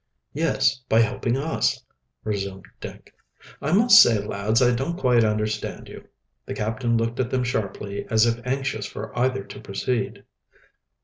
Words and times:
"Yes, 0.33 0.79
by 0.89 1.01
helping 1.01 1.37
us," 1.37 1.85
resumed 2.23 2.67
Dick. 2.79 3.13
"I 3.61 3.71
must 3.71 4.01
say, 4.01 4.17
lads, 4.17 4.59
I 4.59 4.73
don't 4.73 4.97
quite 4.97 5.23
understand 5.23 5.87
you." 5.89 6.07
The 6.47 6.55
captain 6.55 6.97
looked 6.97 7.19
at 7.19 7.29
them 7.29 7.43
sharply, 7.43 8.07
as 8.09 8.25
if 8.25 8.41
anxious 8.43 8.87
for 8.87 9.15
either 9.15 9.43
to 9.43 9.59
proceed. 9.59 10.23